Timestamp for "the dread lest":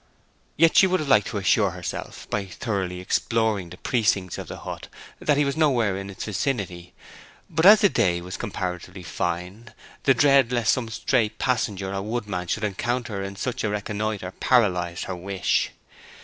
10.05-10.73